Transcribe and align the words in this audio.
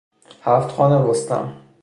هفت 0.43 0.69
خوان 0.71 1.07
رستم 1.07 1.53